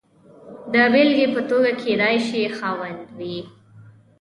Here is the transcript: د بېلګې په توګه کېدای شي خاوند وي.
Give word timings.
د 0.73 0.75
بېلګې 0.93 1.27
په 1.35 1.41
توګه 1.49 1.71
کېدای 1.81 2.15
شي 2.27 2.41
خاوند 2.57 2.99
وي. 3.17 3.37